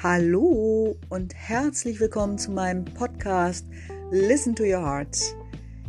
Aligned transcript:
Hallo 0.00 0.94
und 1.08 1.34
herzlich 1.34 1.98
willkommen 1.98 2.38
zu 2.38 2.52
meinem 2.52 2.84
Podcast 2.84 3.66
Listen 4.12 4.54
to 4.54 4.62
Your 4.62 4.80
Heart. 4.80 5.18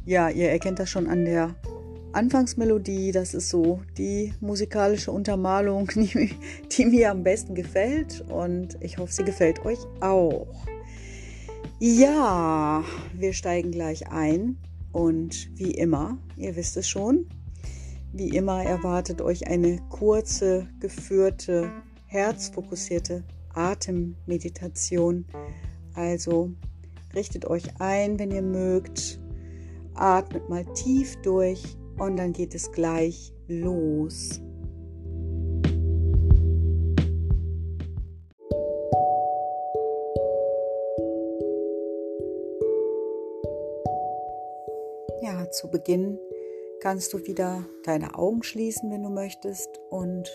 Ja, 0.04 0.30
ihr 0.30 0.50
erkennt 0.50 0.80
das 0.80 0.90
schon 0.90 1.06
an 1.06 1.26
der 1.26 1.54
Anfangsmelodie. 2.14 3.12
Das 3.12 3.36
ist 3.36 3.50
so 3.50 3.84
die 4.00 4.34
musikalische 4.40 5.12
Untermalung, 5.12 5.92
die, 5.96 6.36
die 6.72 6.86
mir 6.86 7.12
am 7.12 7.22
besten 7.22 7.54
gefällt 7.54 8.26
und 8.30 8.80
ich 8.82 8.98
hoffe, 8.98 9.14
sie 9.14 9.24
gefällt 9.24 9.64
euch 9.64 9.78
auch. 10.00 10.66
Ja, 11.78 12.84
wir 13.14 13.34
steigen 13.34 13.70
gleich 13.70 14.12
ein 14.12 14.58
und 14.92 15.56
wie 15.56 15.76
immer, 15.76 16.18
ihr 16.36 16.56
wisst 16.56 16.78
es 16.78 16.90
schon, 16.90 17.28
wie 18.12 18.30
immer 18.30 18.64
erwartet 18.64 19.22
euch 19.22 19.46
eine 19.46 19.78
kurze, 19.92 20.68
geführte, 20.80 21.70
herzfokussierte 22.08 23.24
Atemmeditation. 23.60 25.26
Also 25.94 26.52
richtet 27.14 27.46
euch 27.46 27.80
ein, 27.80 28.18
wenn 28.18 28.32
ihr 28.32 28.42
mögt. 28.42 29.20
Atmet 29.94 30.48
mal 30.48 30.66
tief 30.74 31.18
durch 31.24 31.62
und 31.98 32.18
dann 32.18 32.32
geht 32.32 32.56
es 32.56 32.72
gleich 32.72 33.34
los. 33.48 34.42
Ja, 45.22 45.52
zu 45.52 45.70
Beginn 45.70 46.18
kannst 46.80 47.12
du 47.12 47.26
wieder 47.28 47.66
deine 47.84 48.18
Augen 48.18 48.42
schließen, 48.42 48.90
wenn 48.90 49.04
du 49.04 49.10
möchtest 49.10 49.82
und 49.90 50.30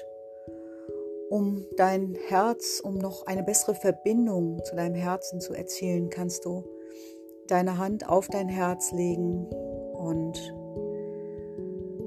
um 1.30 1.64
dein 1.76 2.16
Herz, 2.28 2.80
um 2.80 2.98
noch 2.98 3.26
eine 3.26 3.42
bessere 3.42 3.74
Verbindung 3.74 4.62
zu 4.64 4.76
deinem 4.76 4.94
Herzen 4.94 5.40
zu 5.40 5.54
erzielen, 5.54 6.10
kannst 6.10 6.44
du 6.44 6.64
deine 7.48 7.78
Hand 7.78 8.08
auf 8.08 8.28
dein 8.28 8.48
Herz 8.48 8.92
legen 8.92 9.46
und 9.46 10.54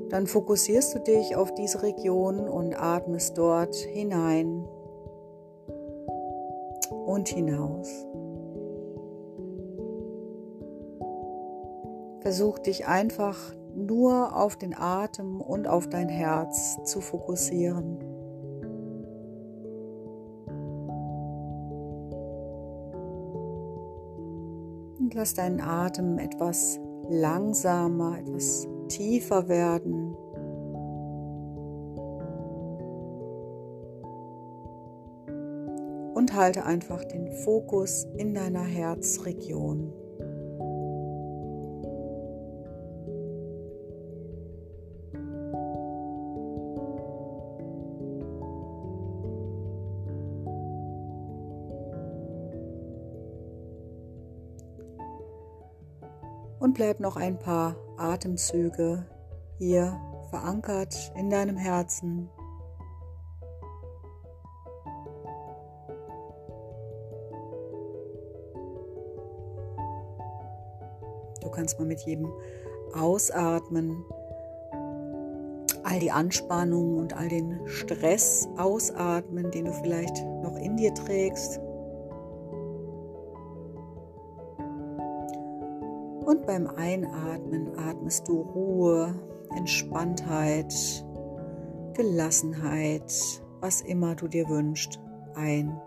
dann 0.10 0.26
fokussierst 0.26 0.96
du 0.96 1.00
dich 1.00 1.36
auf 1.36 1.54
diese 1.54 1.84
Region 1.84 2.48
und 2.48 2.76
atmest 2.76 3.38
dort 3.38 3.76
hinein 3.76 4.66
und 7.06 7.28
hinaus. 7.28 7.90
Versuch 12.22 12.60
dich 12.60 12.88
einfach 12.88 13.38
nur 13.74 14.36
auf 14.36 14.58
den 14.58 14.76
Atem 14.78 15.40
und 15.40 15.68
auf 15.68 15.88
dein 15.88 16.10
Herz 16.10 16.78
zu 16.84 17.00
fokussieren. 17.00 18.07
Lass 25.18 25.34
deinen 25.34 25.60
Atem 25.60 26.20
etwas 26.20 26.80
langsamer, 27.10 28.20
etwas 28.20 28.68
tiefer 28.88 29.50
werden. 29.50 30.16
Und 36.14 36.34
halte 36.34 36.66
einfach 36.66 37.04
den 37.04 37.32
Fokus 37.32 38.06
in 38.16 38.36
deiner 38.36 38.64
Herzregion. 38.64 39.92
Und 56.68 56.74
bleib 56.74 57.00
noch 57.00 57.16
ein 57.16 57.40
paar 57.40 57.78
Atemzüge 57.96 59.06
hier 59.58 59.98
verankert 60.30 61.14
in 61.16 61.30
deinem 61.30 61.56
Herzen. 61.56 62.30
Du 71.42 71.50
kannst 71.52 71.80
mal 71.80 71.86
mit 71.86 72.02
jedem 72.02 72.34
Ausatmen 72.94 74.04
all 75.86 76.00
die 76.02 76.12
Anspannung 76.12 76.98
und 76.98 77.16
all 77.16 77.30
den 77.30 77.62
Stress 77.66 78.50
ausatmen, 78.58 79.52
den 79.52 79.66
du 79.66 79.72
vielleicht 79.72 80.18
noch 80.44 80.58
in 80.58 80.76
dir 80.76 80.94
trägst. 80.94 81.62
Und 86.28 86.46
beim 86.46 86.68
Einatmen 86.68 87.80
atmest 87.80 88.28
du 88.28 88.42
Ruhe, 88.42 89.16
Entspanntheit, 89.56 90.74
Gelassenheit, 91.94 93.14
was 93.62 93.80
immer 93.80 94.14
du 94.14 94.28
dir 94.28 94.50
wünschst, 94.50 95.00
ein. 95.36 95.80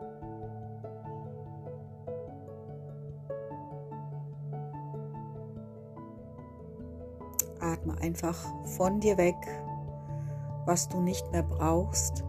Atme 7.61 7.99
einfach 8.01 8.43
von 8.79 8.99
dir 8.99 9.19
weg, 9.19 9.37
was 10.65 10.89
du 10.89 11.03
nicht 11.03 11.31
mehr 11.33 11.43
brauchst. 11.43 12.25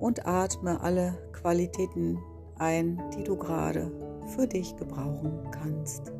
Und 0.00 0.26
atme 0.26 0.78
alle 0.82 1.14
Qualitäten 1.32 2.18
ein, 2.58 3.02
die 3.16 3.24
du 3.24 3.38
gerade 3.38 4.07
für 4.28 4.46
dich 4.46 4.76
gebrauchen 4.76 5.32
kannst. 5.50 6.12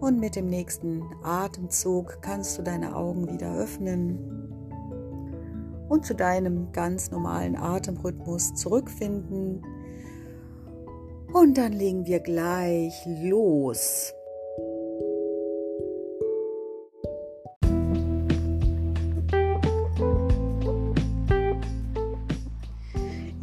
Und 0.00 0.20
mit 0.20 0.36
dem 0.36 0.46
nächsten 0.46 1.02
Atemzug 1.22 2.18
kannst 2.22 2.56
du 2.58 2.62
deine 2.62 2.94
Augen 2.94 3.28
wieder 3.28 3.54
öffnen 3.56 4.18
und 5.88 6.04
zu 6.04 6.14
deinem 6.14 6.70
ganz 6.72 7.10
normalen 7.10 7.56
Atemrhythmus 7.56 8.54
zurückfinden. 8.54 9.62
Und 11.32 11.58
dann 11.58 11.72
legen 11.72 12.06
wir 12.06 12.20
gleich 12.20 12.94
los. 13.06 14.14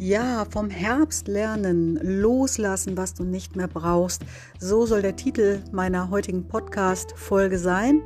Ja, 0.08 0.46
vom 0.48 0.70
Herbst 0.70 1.26
lernen, 1.26 1.98
loslassen, 2.00 2.96
was 2.96 3.12
du 3.14 3.24
nicht 3.24 3.56
mehr 3.56 3.66
brauchst. 3.66 4.22
So 4.60 4.86
soll 4.86 5.02
der 5.02 5.16
Titel 5.16 5.58
meiner 5.72 6.10
heutigen 6.10 6.46
Podcast-Folge 6.46 7.58
sein. 7.58 8.02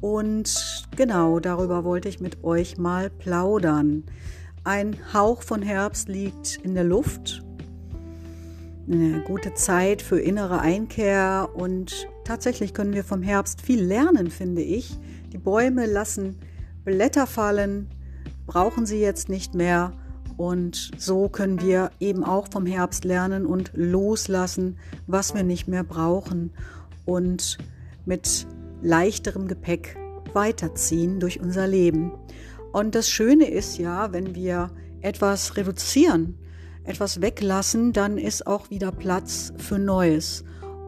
Und 0.00 0.88
genau 0.96 1.40
darüber 1.40 1.84
wollte 1.84 2.08
ich 2.08 2.18
mit 2.18 2.42
euch 2.44 2.78
mal 2.78 3.10
plaudern. 3.10 4.04
Ein 4.64 4.96
Hauch 5.12 5.42
von 5.42 5.60
Herbst 5.60 6.08
liegt 6.08 6.56
in 6.62 6.74
der 6.74 6.84
Luft. 6.84 7.44
Eine 8.90 9.22
gute 9.24 9.52
Zeit 9.52 10.00
für 10.00 10.20
innere 10.20 10.60
Einkehr 10.60 11.50
und 11.52 12.08
tatsächlich 12.24 12.72
können 12.72 12.94
wir 12.94 13.04
vom 13.04 13.20
Herbst 13.20 13.60
viel 13.60 13.84
lernen, 13.84 14.30
finde 14.30 14.62
ich. 14.62 14.98
Die 15.30 15.38
Bäume 15.38 15.84
lassen 15.84 16.38
Blätter 16.86 17.26
fallen, 17.26 17.90
brauchen 18.46 18.86
sie 18.86 18.98
jetzt 18.98 19.28
nicht 19.28 19.54
mehr 19.54 19.92
und 20.36 20.90
so 20.98 21.28
können 21.28 21.60
wir 21.60 21.90
eben 22.00 22.24
auch 22.24 22.48
vom 22.50 22.66
Herbst 22.66 23.04
lernen 23.04 23.46
und 23.46 23.70
loslassen, 23.74 24.78
was 25.06 25.34
wir 25.34 25.42
nicht 25.44 25.68
mehr 25.68 25.84
brauchen 25.84 26.52
und 27.04 27.58
mit 28.04 28.46
leichterem 28.82 29.48
Gepäck 29.48 29.96
weiterziehen 30.32 31.20
durch 31.20 31.40
unser 31.40 31.66
Leben. 31.66 32.12
Und 32.72 32.94
das 32.94 33.08
Schöne 33.08 33.48
ist 33.48 33.78
ja, 33.78 34.12
wenn 34.12 34.34
wir 34.34 34.70
etwas 35.00 35.56
reduzieren, 35.56 36.36
etwas 36.82 37.20
weglassen, 37.20 37.92
dann 37.92 38.18
ist 38.18 38.46
auch 38.46 38.70
wieder 38.70 38.90
Platz 38.90 39.52
für 39.56 39.78
Neues. 39.78 40.44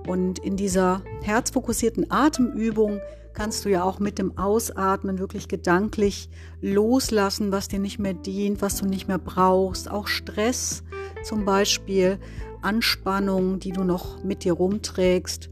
Und 0.07 0.39
in 0.41 0.57
dieser 0.57 1.03
herzfokussierten 1.23 2.11
Atemübung 2.11 3.01
kannst 3.37 3.67
du 3.67 3.69
ja 3.69 3.85
auch 3.85 3.99
mit 3.99 4.19
dem 4.19 4.39
Ausatmen 4.39 5.19
wirklich 5.19 5.47
gedanklich 5.47 6.31
loslassen, 6.63 7.53
was 7.53 7.69
dir 7.69 7.79
nicht 7.79 7.99
mehr 7.99 8.15
dient, 8.15 8.63
was 8.63 8.77
du 8.77 8.87
nicht 8.87 9.09
mehr 9.09 9.19
brauchst. 9.19 9.91
Auch 9.91 10.07
Stress 10.07 10.83
zum 11.23 11.45
Beispiel, 11.45 12.19
Anspannung, 12.63 13.61
die 13.61 13.73
du 13.73 13.85
noch 13.85 14.25
mit 14.25 14.43
dir 14.43 14.55
rumträgst. 14.55 15.51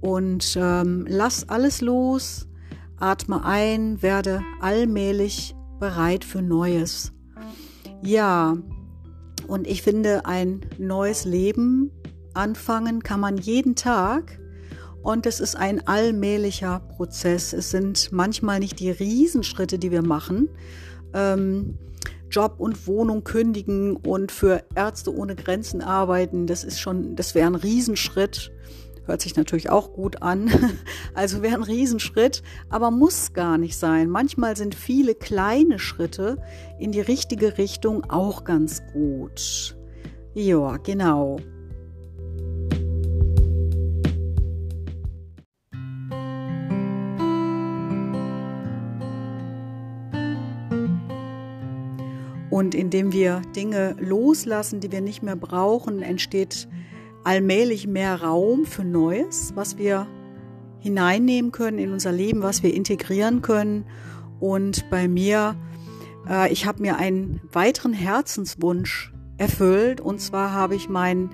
Und 0.00 0.56
ähm, 0.58 1.04
lass 1.08 1.48
alles 1.48 1.82
los, 1.82 2.48
atme 2.98 3.44
ein, 3.44 4.00
werde 4.00 4.42
allmählich 4.62 5.54
bereit 5.78 6.24
für 6.24 6.40
Neues. 6.40 7.12
Ja, 8.00 8.56
und 9.46 9.66
ich 9.66 9.82
finde, 9.82 10.24
ein 10.24 10.62
neues 10.78 11.26
Leben 11.26 11.90
anfangen 12.32 13.02
kann 13.02 13.20
man 13.20 13.36
jeden 13.36 13.74
Tag. 13.74 14.38
Und 15.06 15.24
es 15.24 15.38
ist 15.38 15.54
ein 15.54 15.86
allmählicher 15.86 16.80
Prozess. 16.80 17.52
Es 17.52 17.70
sind 17.70 18.10
manchmal 18.10 18.58
nicht 18.58 18.80
die 18.80 18.90
Riesenschritte, 18.90 19.78
die 19.78 19.92
wir 19.92 20.02
machen. 20.02 20.48
Ähm, 21.14 21.78
Job 22.28 22.56
und 22.58 22.88
Wohnung 22.88 23.22
kündigen 23.22 23.94
und 23.94 24.32
für 24.32 24.64
Ärzte 24.74 25.14
ohne 25.14 25.36
Grenzen 25.36 25.80
arbeiten, 25.80 26.48
das 26.48 26.64
ist 26.64 26.80
schon, 26.80 27.14
das 27.14 27.36
wäre 27.36 27.46
ein 27.46 27.54
Riesenschritt. 27.54 28.50
Hört 29.04 29.20
sich 29.20 29.36
natürlich 29.36 29.70
auch 29.70 29.92
gut 29.92 30.22
an. 30.22 30.50
Also 31.14 31.40
wäre 31.40 31.54
ein 31.54 31.62
Riesenschritt, 31.62 32.42
aber 32.68 32.90
muss 32.90 33.32
gar 33.32 33.58
nicht 33.58 33.78
sein. 33.78 34.10
Manchmal 34.10 34.56
sind 34.56 34.74
viele 34.74 35.14
kleine 35.14 35.78
Schritte 35.78 36.38
in 36.80 36.90
die 36.90 37.00
richtige 37.00 37.58
Richtung 37.58 38.02
auch 38.10 38.42
ganz 38.42 38.82
gut. 38.92 39.76
Ja, 40.34 40.78
genau. 40.78 41.38
Und 52.56 52.74
indem 52.74 53.12
wir 53.12 53.42
Dinge 53.54 53.96
loslassen, 54.00 54.80
die 54.80 54.90
wir 54.90 55.02
nicht 55.02 55.22
mehr 55.22 55.36
brauchen, 55.36 56.00
entsteht 56.00 56.68
allmählich 57.22 57.86
mehr 57.86 58.22
Raum 58.22 58.64
für 58.64 58.82
Neues, 58.82 59.52
was 59.54 59.76
wir 59.76 60.06
hineinnehmen 60.78 61.52
können 61.52 61.78
in 61.78 61.92
unser 61.92 62.12
Leben, 62.12 62.40
was 62.40 62.62
wir 62.62 62.72
integrieren 62.72 63.42
können. 63.42 63.84
Und 64.40 64.88
bei 64.88 65.06
mir, 65.06 65.54
äh, 66.26 66.50
ich 66.50 66.64
habe 66.64 66.80
mir 66.80 66.96
einen 66.96 67.42
weiteren 67.52 67.92
Herzenswunsch 67.92 69.12
erfüllt. 69.36 70.00
Und 70.00 70.22
zwar 70.22 70.52
habe 70.52 70.76
ich 70.76 70.88
meinen 70.88 71.28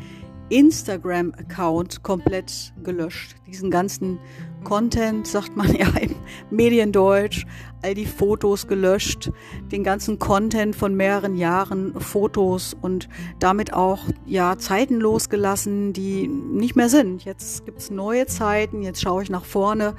Instagram-Account 0.52 2.02
komplett 2.02 2.75
gelöscht. 2.84 3.37
Diesen 3.46 3.70
ganzen 3.70 4.19
Content, 4.64 5.26
sagt 5.26 5.56
man 5.56 5.75
ja 5.76 5.88
im 5.99 6.14
Mediendeutsch, 6.50 7.46
all 7.82 7.94
die 7.94 8.06
Fotos 8.06 8.69
gelöscht, 8.69 9.31
den 9.72 9.82
ganzen 9.82 10.19
Content 10.19 10.76
von 10.76 10.94
mehreren 10.94 11.37
Jahren 11.37 11.99
Fotos 11.99 12.76
und 12.81 13.08
damit 13.38 13.72
auch 13.72 14.00
ja 14.26 14.58
Zeiten 14.58 15.00
losgelassen, 15.00 15.94
die 15.94 16.28
nicht 16.28 16.76
mehr 16.76 16.90
sind. 16.90 17.25
Jetzt 17.25 17.64
gibt's 17.64 17.90
neue 17.90 18.26
Zeiten, 18.26 18.82
jetzt 18.82 19.00
schaue 19.00 19.22
ich 19.22 19.31
nach 19.31 19.46
vorne 19.46 19.94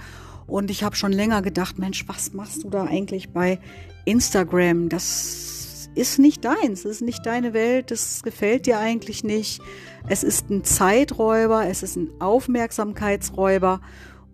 und 0.45 0.69
ich 0.69 0.83
habe 0.83 0.95
schon 0.95 1.11
länger 1.11 1.41
gedacht, 1.41 1.79
Mensch, 1.79 2.07
was 2.07 2.33
machst 2.33 2.63
du 2.63 2.69
da 2.69 2.83
eigentlich 2.83 3.31
bei 3.31 3.59
Instagram? 4.05 4.89
Das 4.89 5.52
ist 5.95 6.19
nicht 6.19 6.43
deins, 6.43 6.83
das 6.83 6.93
ist 6.93 7.01
nicht 7.01 7.25
deine 7.25 7.53
Welt, 7.53 7.91
das 7.91 8.23
gefällt 8.23 8.65
dir 8.65 8.79
eigentlich 8.79 9.23
nicht. 9.23 9.61
Es 10.07 10.23
ist 10.23 10.49
ein 10.49 10.63
Zeiträuber, 10.63 11.65
es 11.67 11.83
ist 11.83 11.95
ein 11.95 12.09
Aufmerksamkeitsräuber 12.19 13.81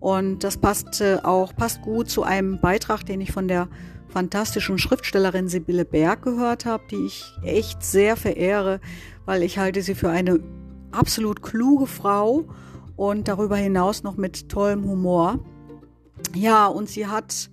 und 0.00 0.42
das 0.44 0.56
passt 0.56 1.00
äh, 1.00 1.18
auch, 1.22 1.54
passt 1.54 1.82
gut 1.82 2.08
zu 2.08 2.22
einem 2.22 2.60
Beitrag, 2.60 3.04
den 3.04 3.20
ich 3.20 3.32
von 3.32 3.48
der 3.48 3.68
fantastischen 4.08 4.78
Schriftstellerin 4.78 5.48
Sibylle 5.48 5.84
Berg 5.84 6.22
gehört 6.22 6.64
habe, 6.64 6.82
die 6.90 7.06
ich 7.06 7.24
echt 7.44 7.82
sehr 7.82 8.16
verehre, 8.16 8.80
weil 9.24 9.42
ich 9.42 9.58
halte 9.58 9.82
sie 9.82 9.94
für 9.94 10.10
eine 10.10 10.40
absolut 10.90 11.42
kluge 11.42 11.86
Frau 11.86 12.44
und 12.96 13.28
darüber 13.28 13.56
hinaus 13.56 14.02
noch 14.02 14.16
mit 14.16 14.48
tollem 14.48 14.84
Humor. 14.84 15.38
Ja, 16.34 16.66
und 16.66 16.88
sie 16.88 17.06
hat 17.06 17.50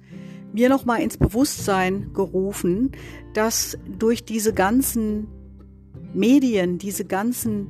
mir 0.54 0.70
noch 0.70 0.86
mal 0.86 0.98
ins 0.98 1.18
Bewusstsein 1.18 2.12
gerufen, 2.14 2.92
dass 3.34 3.78
durch 4.00 4.26
diese 4.26 4.54
ganzen 4.54 5.28
Medien, 6.14 6.78
diese 6.78 7.06
ganzen 7.06 7.68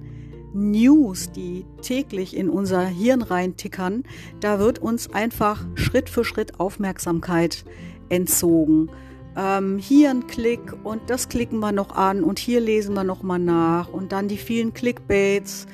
News, 0.53 1.31
die 1.31 1.65
täglich 1.81 2.35
in 2.35 2.49
unser 2.49 2.85
Hirn 2.85 3.21
reintickern, 3.21 4.03
da 4.39 4.59
wird 4.59 4.79
uns 4.79 5.13
einfach 5.13 5.65
Schritt 5.75 6.09
für 6.09 6.23
Schritt 6.23 6.59
Aufmerksamkeit 6.59 7.65
entzogen. 8.09 8.89
Ähm, 9.35 9.77
hier 9.77 10.09
ein 10.09 10.25
Klick 10.25 10.73
und 10.83 11.01
das 11.07 11.29
klicken 11.29 11.59
wir 11.59 11.71
noch 11.71 11.95
an 11.95 12.23
und 12.23 12.39
hier 12.39 12.59
lesen 12.59 12.95
wir 12.95 13.03
noch 13.03 13.21
mal 13.21 13.37
nach 13.37 13.89
und 13.89 14.11
dann 14.11 14.27
die 14.27 14.37
vielen 14.37 14.73
Clickbaits 14.73 15.67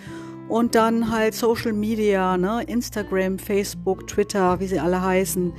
und 0.49 0.75
dann 0.75 1.09
halt 1.09 1.33
Social 1.33 1.71
Media, 1.71 2.37
ne? 2.37 2.63
Instagram, 2.67 3.39
Facebook, 3.39 4.07
Twitter, 4.07 4.59
wie 4.59 4.67
sie 4.67 4.79
alle 4.79 5.01
heißen. 5.01 5.53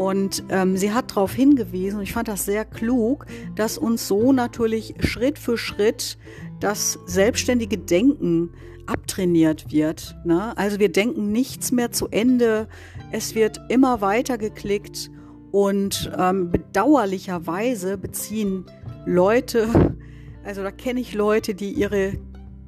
Und 0.00 0.44
ähm, 0.48 0.78
sie 0.78 0.94
hat 0.94 1.10
darauf 1.10 1.34
hingewiesen, 1.34 1.98
und 1.98 2.04
ich 2.04 2.14
fand 2.14 2.26
das 2.26 2.46
sehr 2.46 2.64
klug, 2.64 3.26
dass 3.54 3.76
uns 3.76 4.08
so 4.08 4.32
natürlich 4.32 4.94
Schritt 5.00 5.38
für 5.38 5.58
Schritt 5.58 6.16
das 6.58 6.98
selbstständige 7.04 7.76
Denken 7.76 8.48
abtrainiert 8.86 9.70
wird. 9.70 10.16
Ne? 10.24 10.56
Also 10.56 10.78
wir 10.78 10.90
denken 10.90 11.32
nichts 11.32 11.70
mehr 11.70 11.92
zu 11.92 12.08
Ende. 12.08 12.66
Es 13.12 13.34
wird 13.34 13.60
immer 13.68 14.00
weiter 14.00 14.38
geklickt 14.38 15.10
und 15.52 16.10
ähm, 16.18 16.50
bedauerlicherweise 16.50 17.98
beziehen 17.98 18.64
Leute, 19.04 19.68
also 20.44 20.62
da 20.62 20.70
kenne 20.70 21.00
ich 21.00 21.12
Leute, 21.12 21.54
die 21.54 21.72
ihre 21.72 22.14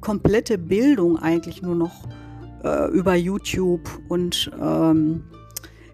komplette 0.01 0.59
Bildung 0.59 1.17
eigentlich 1.17 1.63
nur 1.63 1.73
noch 1.73 2.07
äh, 2.63 2.91
über 2.91 3.15
YouTube 3.15 3.89
und 4.07 4.51
ähm, 4.61 5.23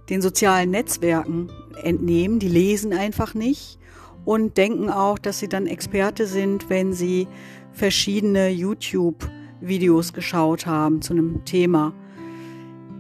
den 0.10 0.22
sozialen 0.22 0.72
Netzwerken 0.72 1.50
entnehmen. 1.84 2.40
Die 2.40 2.48
lesen 2.48 2.94
einfach 2.94 3.34
nicht 3.34 3.80
und 4.26 4.58
denken 4.58 4.90
auch, 4.90 5.20
dass 5.20 5.40
sie 5.40 5.48
dann 5.48 5.68
Experte 5.68 6.28
sind, 6.28 6.70
wenn 6.70 6.94
sie 6.94 7.28
verschiedene 7.72 8.50
YouTube-Videos 8.50 10.14
geschaut 10.14 10.66
haben 10.66 11.02
zu 11.02 11.14
einem 11.14 11.46
Thema. 11.46 11.94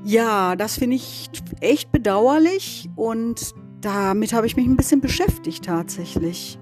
Ja, 0.04 0.56
das 0.56 0.78
finde 0.78 0.96
ich 0.96 1.30
echt 1.60 1.92
bedauerlich 1.92 2.90
und 2.96 3.54
damit 3.82 4.34
habe 4.34 4.48
ich 4.48 4.56
mich 4.56 4.66
ein 4.66 4.78
bisschen 4.78 5.02
beschäftigt 5.02 5.66
tatsächlich. 5.66 6.58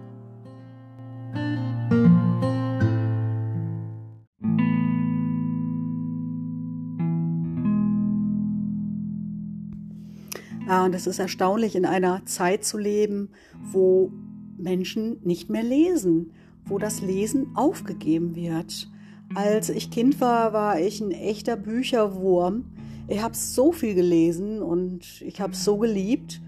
Ja, 10.67 10.83
und 10.83 10.93
es 10.93 11.07
ist 11.07 11.19
erstaunlich, 11.19 11.77
in 11.77 11.85
einer 11.85 12.25
Zeit 12.25 12.65
zu 12.65 12.77
leben, 12.77 13.29
wo 13.71 14.11
Menschen 14.57 15.17
nicht 15.23 15.49
mehr 15.49 15.63
lesen, 15.63 16.33
wo 16.65 16.77
das 16.77 17.01
Lesen 17.01 17.55
aufgegeben 17.55 18.35
wird. 18.35 18.91
Als 19.33 19.69
ich 19.69 19.91
Kind 19.91 20.19
war, 20.19 20.51
war 20.51 20.77
ich 20.77 20.99
ein 20.99 21.11
echter 21.11 21.55
Bücherwurm. 21.55 22.65
Ich 23.07 23.23
habe 23.23 23.33
so 23.33 23.71
viel 23.71 23.95
gelesen 23.95 24.61
und 24.61 25.21
ich 25.21 25.39
habe 25.39 25.53
es 25.53 25.63
so 25.63 25.77
geliebt. 25.77 26.41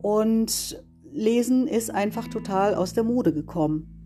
Und 0.00 0.80
Lesen 1.10 1.66
ist 1.66 1.92
einfach 1.92 2.28
total 2.28 2.76
aus 2.76 2.94
der 2.94 3.02
Mode 3.02 3.32
gekommen. 3.32 3.97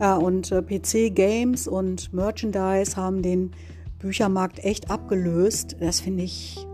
Ja, 0.00 0.16
und 0.16 0.52
äh, 0.52 0.62
PC-Games 0.62 1.66
und 1.66 2.12
Merchandise 2.12 2.96
haben 2.96 3.20
den 3.20 3.50
Büchermarkt 3.98 4.60
echt 4.64 4.90
abgelöst. 4.90 5.76
Das 5.80 6.00
finde 6.00 6.22
ich, 6.22 6.64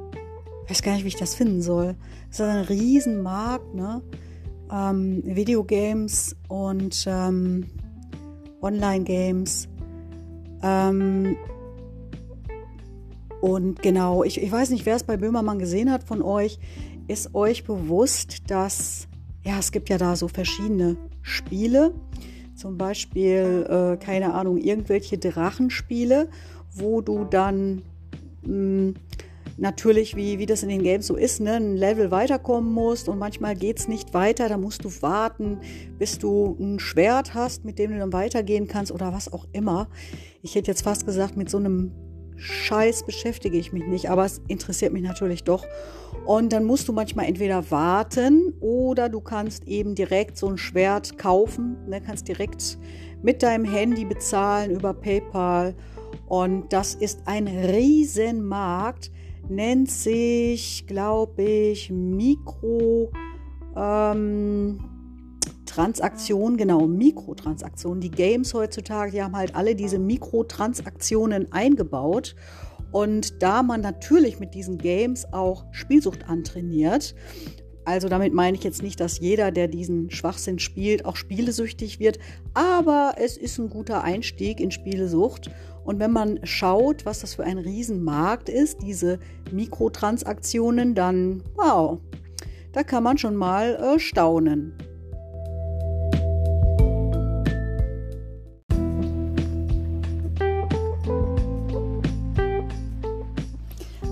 weiß 0.69 0.83
gar 0.83 0.93
nicht, 0.95 1.05
wie 1.05 1.09
ich 1.09 1.17
das 1.17 1.35
finden 1.35 1.63
soll. 1.63 1.97
Das 2.29 2.41
ist 2.41 2.47
ein 2.47 2.65
Riesenmarkt, 2.65 3.75
ne? 3.75 4.03
Ähm, 4.71 5.23
Videogames 5.25 6.37
und 6.49 7.05
ähm, 7.07 7.67
Online-Games. 8.61 9.69
Ähm, 10.63 11.37
und 13.41 13.83
genau, 13.83 14.25
ich, 14.25 14.43
ich 14.43 14.51
weiß 14.51 14.71
nicht, 14.71 14.85
wer 14.85 14.97
es 14.97 15.05
bei 15.05 15.17
Böhmermann 15.17 15.59
gesehen 15.59 15.91
hat 15.91 16.05
von 16.05 16.21
euch. 16.21 16.59
Ist 17.09 17.35
euch 17.35 17.65
bewusst, 17.65 18.51
dass, 18.51 19.09
ja, 19.45 19.59
es 19.59 19.73
gibt 19.73 19.89
ja 19.89 19.97
da 19.97 20.17
so 20.17 20.29
verschiedene 20.29 20.97
Spiele. 21.23 21.95
Zum 22.57 22.79
Beispiel, 22.79 23.67
äh, 23.69 23.97
keine 23.97 24.35
Ahnung, 24.35 24.59
irgendwelche 24.59 25.19
Drachenspiele 25.19 26.29
wo 26.75 27.01
du 27.01 27.25
dann 27.25 27.83
hm, 28.45 28.95
natürlich, 29.57 30.17
wie, 30.17 30.39
wie 30.39 30.47
das 30.47 30.63
in 30.63 30.69
den 30.69 30.83
Games 30.83 31.07
so 31.07 31.17
ist, 31.17 31.41
ne, 31.41 31.55
ein 31.55 31.77
Level 31.77 32.11
weiterkommen 32.11 32.73
musst 32.73 33.09
und 33.09 33.19
manchmal 33.19 33.55
geht 33.55 33.79
es 33.79 33.89
nicht 33.89 34.13
weiter, 34.13 34.49
da 34.49 34.59
musst 34.59 34.85
du 34.85 34.91
warten, 35.01 35.59
bis 35.99 36.19
du 36.19 36.57
ein 36.59 36.81
Schwert 36.81 37.35
hast, 37.35 37.65
mit 37.65 37.79
dem 37.79 37.93
du 37.93 37.99
dann 37.99 38.13
weitergehen 38.13 38.67
kannst 38.67 38.91
oder 38.91 39.13
was 39.13 39.33
auch 39.33 39.47
immer. 39.53 39.89
Ich 40.43 40.55
hätte 40.57 40.71
jetzt 40.71 40.83
fast 40.83 41.07
gesagt, 41.07 41.37
mit 41.37 41.49
so 41.49 41.59
einem 41.59 41.93
Scheiß 42.37 43.07
beschäftige 43.07 43.57
ich 43.57 43.73
mich 43.73 43.87
nicht, 43.87 44.11
aber 44.11 44.25
es 44.25 44.43
interessiert 44.49 44.93
mich 44.93 45.03
natürlich 45.03 45.45
doch. 45.45 45.65
Und 46.27 46.53
dann 46.53 46.65
musst 46.65 46.89
du 46.89 46.93
manchmal 46.93 47.27
entweder 47.27 47.71
warten 47.71 48.55
oder 48.61 49.09
du 49.09 49.21
kannst 49.21 49.69
eben 49.69 49.95
direkt 49.95 50.39
so 50.39 50.49
ein 50.49 50.57
Schwert 50.57 51.19
kaufen, 51.19 51.77
ne, 51.87 52.01
kannst 52.01 52.29
direkt 52.29 52.79
mit 53.23 53.43
deinem 53.43 53.65
Handy 53.65 54.05
bezahlen 54.05 54.71
über 54.71 54.95
PayPal 54.95 55.75
und 56.27 56.73
das 56.73 56.95
ist 56.95 57.21
ein 57.27 57.47
Riesenmarkt, 57.47 59.11
nennt 59.49 59.91
sich, 59.91 60.87
glaube 60.87 61.43
ich, 61.43 61.91
Mikro 61.91 63.11
ähm, 63.77 64.79
Transaktionen, 65.67 66.57
genau, 66.57 66.87
Mikrotransaktionen. 66.87 68.01
Die 68.01 68.11
Games 68.11 68.55
heutzutage, 68.55 69.11
die 69.11 69.23
haben 69.23 69.37
halt 69.37 69.57
alle 69.57 69.75
diese 69.75 69.99
Mikrotransaktionen 69.99 71.53
eingebaut. 71.53 72.37
Und 72.95 73.43
da 73.43 73.65
man 73.65 73.81
natürlich 73.81 74.39
mit 74.39 74.55
diesen 74.55 74.79
Games 74.79 75.27
auch 75.33 75.65
Spielsucht 75.73 76.29
antrainiert, 76.29 77.17
also 77.85 78.09
damit 78.09 78.33
meine 78.33 78.57
ich 78.57 78.63
jetzt 78.63 78.85
nicht, 78.85 79.01
dass 79.01 79.19
jeder, 79.19 79.51
der 79.51 79.67
diesen 79.67 80.13
Schwachsinn 80.13 80.61
spielt, 80.61 81.05
auch 81.05 81.17
spielesüchtig 81.17 81.99
wird, 81.99 82.21
aber 82.55 83.17
es 83.19 83.37
ist 83.37 83.59
ein 83.59 83.69
guter 83.69 84.05
Einstieg 84.05 84.61
in 84.61 84.71
Spielesucht. 84.71 85.51
Und 85.83 85.99
wenn 85.99 86.13
man 86.13 86.39
schaut, 86.45 87.05
was 87.05 87.19
das 87.19 87.35
für 87.35 87.43
ein 87.43 87.59
Riesenmarkt 87.59 88.49
ist, 88.49 88.81
diese 88.81 89.19
Mikrotransaktionen, 89.51 90.95
dann 90.95 91.43
wow, 91.57 91.99
da 92.71 92.85
kann 92.85 93.03
man 93.03 93.19
schon 93.19 93.35
mal 93.35 93.75
äh, 93.75 93.99
staunen. 93.99 94.73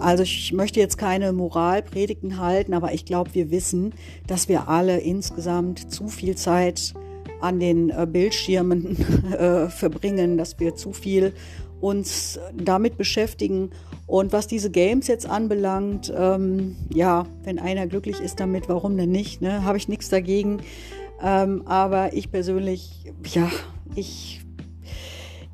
Also 0.03 0.25
ich 0.25 0.53
möchte 0.53 0.81
jetzt 0.81 0.99
keine 0.99 1.33
Moralpredigten 1.33 2.39
halten, 2.39 2.75
aber 2.75 2.93
ich 2.93 3.05
glaube, 3.05 3.35
wir 3.35 3.51
wissen, 3.51 3.95
dass 4.27 4.49
wir 4.49 4.69
alle 4.69 4.99
insgesamt 4.99 5.93
zu 5.93 6.09
viel 6.09 6.37
Zeit 6.37 6.93
an 7.41 7.61
den 7.61 7.91
äh, 7.91 8.07
Bildschirmen 8.11 8.97
äh, 9.33 9.69
verbringen, 9.69 10.39
dass 10.39 10.59
wir 10.59 10.75
zu 10.75 10.93
viel 10.93 11.33
uns 11.81 12.39
damit 12.55 12.97
beschäftigen. 12.97 13.71
Und 14.07 14.33
was 14.33 14.47
diese 14.47 14.71
Games 14.71 15.09
jetzt 15.09 15.29
anbelangt, 15.29 16.13
ähm, 16.17 16.77
ja, 16.93 17.27
wenn 17.45 17.59
einer 17.59 17.87
glücklich 17.87 18.21
ist 18.21 18.41
damit, 18.41 18.69
warum 18.69 18.97
denn 18.97 19.11
nicht? 19.11 19.43
Ne? 19.43 19.65
Habe 19.65 19.79
ich 19.79 19.89
nichts 19.89 20.09
dagegen. 20.09 20.61
Ähm, 21.21 21.63
aber 21.67 22.13
ich 22.13 22.31
persönlich, 22.31 23.13
ja, 23.33 23.51
ich 23.95 24.41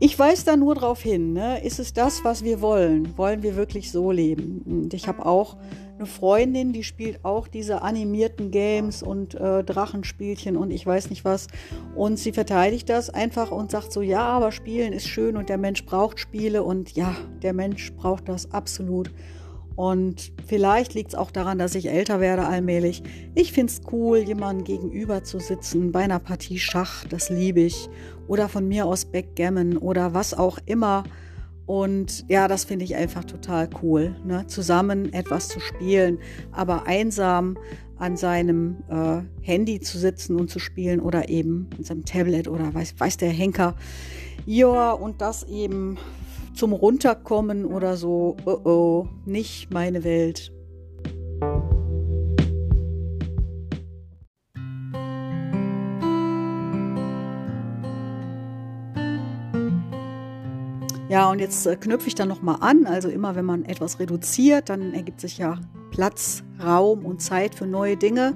ich 0.00 0.18
weise 0.18 0.44
da 0.44 0.56
nur 0.56 0.74
darauf 0.74 1.02
hin, 1.02 1.32
ne? 1.32 1.64
ist 1.64 1.80
es 1.80 1.92
das, 1.92 2.24
was 2.24 2.44
wir 2.44 2.60
wollen? 2.60 3.16
Wollen 3.18 3.42
wir 3.42 3.56
wirklich 3.56 3.90
so 3.90 4.12
leben? 4.12 4.62
Und 4.64 4.94
ich 4.94 5.08
habe 5.08 5.26
auch 5.26 5.56
eine 5.98 6.06
Freundin, 6.06 6.72
die 6.72 6.84
spielt 6.84 7.24
auch 7.24 7.48
diese 7.48 7.82
animierten 7.82 8.52
Games 8.52 9.02
und 9.02 9.34
äh, 9.34 9.64
Drachenspielchen 9.64 10.56
und 10.56 10.70
ich 10.70 10.86
weiß 10.86 11.10
nicht 11.10 11.24
was. 11.24 11.48
Und 11.96 12.18
sie 12.18 12.32
verteidigt 12.32 12.88
das 12.88 13.10
einfach 13.10 13.50
und 13.50 13.72
sagt 13.72 13.92
so, 13.92 14.00
ja, 14.00 14.22
aber 14.22 14.52
Spielen 14.52 14.92
ist 14.92 15.08
schön 15.08 15.36
und 15.36 15.48
der 15.48 15.58
Mensch 15.58 15.84
braucht 15.84 16.20
Spiele 16.20 16.62
und 16.62 16.92
ja, 16.92 17.16
der 17.42 17.52
Mensch 17.52 17.92
braucht 17.94 18.28
das 18.28 18.52
absolut. 18.52 19.10
Und 19.78 20.32
vielleicht 20.44 20.94
liegt 20.94 21.10
es 21.10 21.14
auch 21.14 21.30
daran, 21.30 21.56
dass 21.56 21.76
ich 21.76 21.88
älter 21.88 22.18
werde 22.18 22.44
allmählich. 22.44 23.00
Ich 23.36 23.52
finde 23.52 23.72
es 23.72 23.80
cool, 23.92 24.18
jemandem 24.18 24.64
gegenüber 24.64 25.22
zu 25.22 25.38
sitzen 25.38 25.92
bei 25.92 26.00
einer 26.00 26.18
Partie 26.18 26.58
Schach, 26.58 27.04
das 27.04 27.30
liebe 27.30 27.60
ich. 27.60 27.88
Oder 28.26 28.48
von 28.48 28.66
mir 28.66 28.86
aus 28.86 29.04
Backgammon 29.04 29.76
oder 29.76 30.14
was 30.14 30.34
auch 30.34 30.58
immer. 30.66 31.04
Und 31.64 32.24
ja, 32.28 32.48
das 32.48 32.64
finde 32.64 32.86
ich 32.86 32.96
einfach 32.96 33.22
total 33.22 33.70
cool, 33.80 34.16
ne? 34.24 34.48
zusammen 34.48 35.12
etwas 35.12 35.46
zu 35.46 35.60
spielen, 35.60 36.18
aber 36.50 36.88
einsam 36.88 37.56
an 37.98 38.16
seinem 38.16 38.78
äh, 38.88 39.20
Handy 39.42 39.78
zu 39.78 39.96
sitzen 39.96 40.40
und 40.40 40.50
zu 40.50 40.58
spielen 40.58 40.98
oder 40.98 41.28
eben 41.28 41.70
an 41.78 41.84
seinem 41.84 42.04
Tablet 42.04 42.48
oder 42.48 42.74
weiß, 42.74 42.96
weiß 42.98 43.18
der 43.18 43.30
Henker. 43.30 43.76
Ja, 44.44 44.90
und 44.90 45.20
das 45.20 45.44
eben 45.44 45.98
zum 46.58 46.72
Runterkommen 46.72 47.64
oder 47.64 47.96
so, 47.96 48.36
oh 48.44 48.58
oh, 48.64 49.08
nicht 49.24 49.72
meine 49.72 50.02
Welt. 50.02 50.52
Ja, 61.08 61.30
und 61.30 61.38
jetzt 61.38 61.64
äh, 61.64 61.76
knüpfe 61.76 62.08
ich 62.08 62.16
dann 62.16 62.28
nochmal 62.28 62.56
an. 62.60 62.86
Also 62.86 63.08
immer 63.08 63.36
wenn 63.36 63.44
man 63.44 63.64
etwas 63.64 64.00
reduziert, 64.00 64.68
dann 64.68 64.92
ergibt 64.92 65.20
sich 65.20 65.38
ja 65.38 65.60
Platz, 65.92 66.42
Raum 66.60 67.06
und 67.06 67.22
Zeit 67.22 67.54
für 67.54 67.66
neue 67.66 67.96
Dinge. 67.96 68.34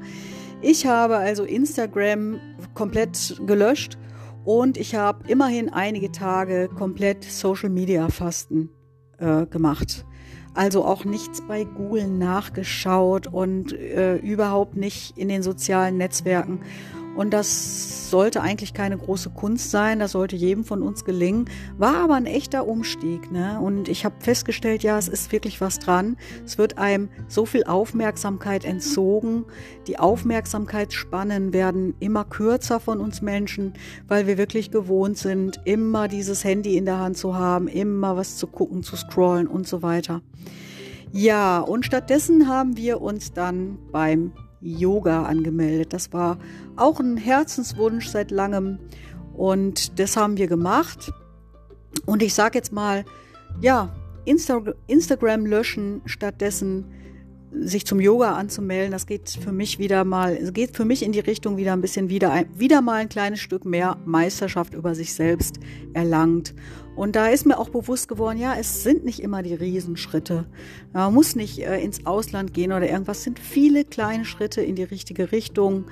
Ich 0.60 0.86
habe 0.86 1.16
also 1.16 1.42
Instagram 1.42 2.38
komplett 2.74 3.42
gelöscht 3.46 3.98
und 4.44 4.76
ich 4.76 4.94
habe 4.94 5.28
immerhin 5.28 5.68
einige 5.68 6.10
Tage 6.10 6.68
komplett 6.68 7.24
Social 7.24 7.70
Media 7.70 8.08
Fasten 8.08 8.70
äh, 9.18 9.46
gemacht. 9.46 10.04
Also 10.54 10.84
auch 10.84 11.04
nichts 11.04 11.40
bei 11.40 11.64
Google 11.64 12.08
nachgeschaut 12.08 13.26
und 13.26 13.72
äh, 13.72 14.16
überhaupt 14.16 14.76
nicht 14.76 15.16
in 15.16 15.28
den 15.28 15.42
sozialen 15.42 15.96
Netzwerken. 15.96 16.60
Und 17.14 17.30
das 17.30 18.10
sollte 18.10 18.40
eigentlich 18.40 18.74
keine 18.74 18.96
große 18.96 19.30
Kunst 19.30 19.70
sein, 19.70 19.98
das 19.98 20.12
sollte 20.12 20.36
jedem 20.36 20.64
von 20.64 20.82
uns 20.82 21.04
gelingen, 21.04 21.46
war 21.76 21.96
aber 21.96 22.14
ein 22.14 22.26
echter 22.26 22.66
Umstieg. 22.66 23.30
Ne? 23.30 23.60
Und 23.60 23.88
ich 23.88 24.04
habe 24.04 24.14
festgestellt, 24.18 24.82
ja, 24.82 24.98
es 24.98 25.08
ist 25.08 25.32
wirklich 25.32 25.60
was 25.60 25.78
dran. 25.78 26.16
Es 26.44 26.58
wird 26.58 26.78
einem 26.78 27.10
so 27.28 27.44
viel 27.44 27.64
Aufmerksamkeit 27.64 28.64
entzogen. 28.64 29.44
Die 29.86 29.98
Aufmerksamkeitsspannen 29.98 31.52
werden 31.52 31.94
immer 32.00 32.24
kürzer 32.24 32.80
von 32.80 33.00
uns 33.00 33.22
Menschen, 33.22 33.74
weil 34.08 34.26
wir 34.26 34.38
wirklich 34.38 34.70
gewohnt 34.70 35.18
sind, 35.18 35.60
immer 35.64 36.08
dieses 36.08 36.44
Handy 36.44 36.76
in 36.76 36.86
der 36.86 36.98
Hand 36.98 37.16
zu 37.18 37.34
haben, 37.34 37.68
immer 37.68 38.16
was 38.16 38.36
zu 38.36 38.46
gucken, 38.46 38.82
zu 38.82 38.96
scrollen 38.96 39.46
und 39.46 39.68
so 39.68 39.82
weiter. 39.82 40.22
Ja, 41.12 41.60
und 41.60 41.84
stattdessen 41.84 42.48
haben 42.48 42.78
wir 42.78 43.02
uns 43.02 43.34
dann 43.34 43.78
beim 43.92 44.32
Yoga 44.62 45.24
angemeldet. 45.24 45.92
Das 45.92 46.12
war 46.12 46.38
auch 46.76 47.00
ein 47.00 47.16
Herzenswunsch 47.16 48.08
seit 48.08 48.30
langem 48.30 48.78
und 49.34 49.98
das 49.98 50.16
haben 50.16 50.36
wir 50.36 50.46
gemacht. 50.46 51.12
Und 52.06 52.22
ich 52.22 52.34
sage 52.34 52.58
jetzt 52.58 52.72
mal, 52.72 53.04
ja, 53.60 53.94
Insta 54.24 54.62
Instagram 54.86 55.46
löschen, 55.46 56.00
stattdessen 56.06 56.86
sich 57.54 57.86
zum 57.86 58.00
Yoga 58.00 58.34
anzumelden, 58.34 58.92
das 58.92 59.06
geht 59.06 59.28
für 59.28 59.52
mich 59.52 59.78
wieder 59.78 60.04
mal, 60.04 60.52
geht 60.52 60.76
für 60.76 60.84
mich 60.84 61.02
in 61.02 61.12
die 61.12 61.20
Richtung 61.20 61.56
wieder 61.56 61.72
ein 61.72 61.80
bisschen 61.80 62.08
wieder, 62.08 62.44
wieder 62.56 62.80
mal 62.80 62.94
ein 62.94 63.08
kleines 63.08 63.40
Stück 63.40 63.64
mehr 63.64 63.98
Meisterschaft 64.04 64.74
über 64.74 64.94
sich 64.94 65.14
selbst 65.14 65.60
erlangt. 65.92 66.54
Und 66.94 67.16
da 67.16 67.28
ist 67.28 67.46
mir 67.46 67.58
auch 67.58 67.70
bewusst 67.70 68.08
geworden, 68.08 68.38
ja, 68.38 68.54
es 68.54 68.82
sind 68.82 69.04
nicht 69.04 69.20
immer 69.20 69.42
die 69.42 69.54
Riesenschritte. 69.54 70.46
Man 70.92 71.14
muss 71.14 71.36
nicht 71.36 71.58
äh, 71.60 71.80
ins 71.80 72.04
Ausland 72.04 72.52
gehen 72.52 72.72
oder 72.72 72.88
irgendwas. 72.88 73.18
Es 73.18 73.24
sind 73.24 73.38
viele 73.38 73.84
kleine 73.84 74.24
Schritte 74.24 74.60
in 74.60 74.74
die 74.74 74.82
richtige 74.82 75.32
Richtung, 75.32 75.86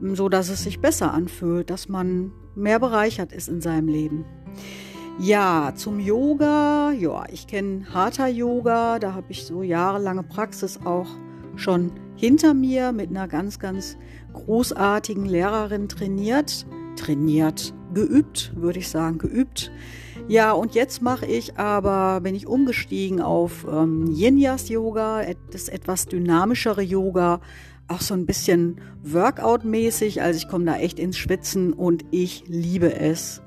so 0.00 0.28
dass 0.28 0.48
es 0.48 0.62
sich 0.62 0.80
besser 0.80 1.12
anfühlt, 1.12 1.68
dass 1.68 1.88
man 1.88 2.32
mehr 2.54 2.78
bereichert 2.78 3.32
ist 3.32 3.48
in 3.48 3.60
seinem 3.60 3.88
Leben. 3.88 4.24
Ja, 5.18 5.72
zum 5.74 5.98
Yoga. 5.98 6.92
Ja, 6.92 7.24
ich 7.32 7.46
kenne 7.46 7.86
Hatha 7.94 8.26
Yoga. 8.28 8.98
Da 8.98 9.14
habe 9.14 9.26
ich 9.30 9.46
so 9.46 9.62
jahrelange 9.62 10.22
Praxis 10.22 10.78
auch 10.84 11.08
schon 11.56 11.90
hinter 12.16 12.52
mir 12.52 12.92
mit 12.92 13.08
einer 13.08 13.26
ganz, 13.26 13.58
ganz 13.58 13.96
großartigen 14.34 15.24
Lehrerin 15.24 15.88
trainiert. 15.88 16.66
Trainiert, 16.96 17.72
geübt, 17.94 18.52
würde 18.56 18.78
ich 18.78 18.90
sagen, 18.90 19.16
geübt. 19.16 19.72
Ja, 20.28 20.52
und 20.52 20.74
jetzt 20.74 21.00
mache 21.00 21.24
ich 21.24 21.56
aber, 21.56 22.20
bin 22.20 22.34
ich 22.34 22.46
umgestiegen 22.46 23.22
auf 23.22 23.66
ähm, 23.70 24.12
Yin-Yas 24.14 24.68
Yoga, 24.68 25.22
das 25.50 25.68
etwas 25.68 26.06
dynamischere 26.06 26.82
Yoga, 26.82 27.40
auch 27.88 28.02
so 28.02 28.12
ein 28.12 28.26
bisschen 28.26 28.80
Workout-mäßig. 29.02 30.20
Also 30.20 30.36
ich 30.36 30.48
komme 30.48 30.66
da 30.66 30.76
echt 30.76 30.98
ins 30.98 31.16
Schwitzen 31.16 31.72
und 31.72 32.04
ich 32.10 32.44
liebe 32.48 32.94
es. 32.94 33.40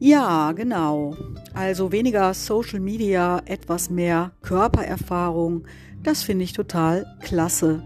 Ja, 0.00 0.52
genau. 0.52 1.16
Also 1.54 1.90
weniger 1.90 2.32
Social 2.32 2.78
Media, 2.78 3.42
etwas 3.46 3.90
mehr 3.90 4.30
Körpererfahrung. 4.42 5.64
Das 6.04 6.22
finde 6.22 6.44
ich 6.44 6.52
total 6.52 7.04
klasse. 7.20 7.82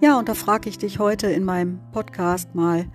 Ja, 0.00 0.18
und 0.18 0.30
da 0.30 0.34
frage 0.34 0.70
ich 0.70 0.78
dich 0.78 0.98
heute 0.98 1.26
in 1.26 1.44
meinem 1.44 1.80
Podcast 1.92 2.54
mal, 2.54 2.86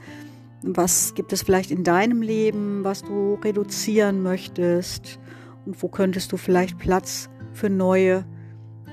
was 0.64 1.14
gibt 1.14 1.32
es 1.32 1.44
vielleicht 1.44 1.70
in 1.70 1.84
deinem 1.84 2.24
Leben, 2.24 2.84
was 2.84 3.04
du 3.04 3.36
reduzieren 3.36 4.24
möchtest 4.24 5.20
und 5.68 5.84
wo 5.84 5.90
könntest 5.90 6.32
du 6.32 6.38
vielleicht 6.38 6.80
Platz 6.80 7.30
für 7.56 7.70
neue 7.70 8.26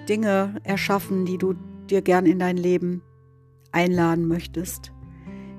Dinge 0.09 0.57
erschaffen, 0.63 1.25
die 1.25 1.39
du 1.39 1.55
dir 1.91 2.03
gern 2.03 2.27
in 2.27 2.39
dein 2.39 2.57
Leben 2.57 3.03
einladen 3.73 4.27
möchtest. 4.27 4.93